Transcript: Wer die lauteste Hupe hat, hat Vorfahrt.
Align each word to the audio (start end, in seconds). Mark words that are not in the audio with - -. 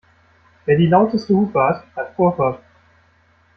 Wer 0.65 0.77
die 0.77 0.87
lauteste 0.87 1.31
Hupe 1.35 1.61
hat, 1.63 1.83
hat 1.95 2.15
Vorfahrt. 2.15 2.57